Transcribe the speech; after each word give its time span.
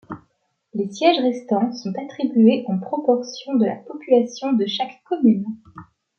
Les 0.73 0.89
sièges 0.91 1.19
restants 1.21 1.71
sont 1.73 1.93
attribués 1.95 2.63
en 2.67 2.79
proportion 2.79 3.53
de 3.53 3.67
la 3.67 3.75
population 3.75 4.51
de 4.51 4.65
chaque 4.65 5.03
commune. 5.05 5.45